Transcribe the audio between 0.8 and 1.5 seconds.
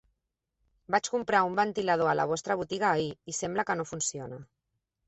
Vaig comprar